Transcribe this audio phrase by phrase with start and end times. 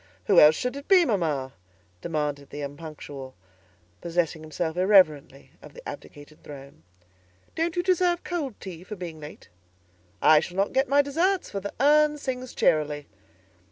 [0.25, 1.53] "Who else should it be, mamma?"
[2.01, 3.35] demanded the Unpunctual,
[4.01, 6.81] possessing himself irreverently of the abdicated throne.
[7.53, 9.49] "Don't you deserve cold tea, for being late?"
[10.19, 13.05] "I shall not get my deserts, for the urn sings cheerily."